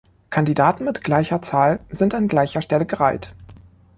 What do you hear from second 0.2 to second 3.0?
Kandidaten mit gleicher Zahl sind an gleicher Stelle